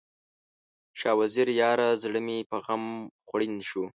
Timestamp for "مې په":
2.25-2.57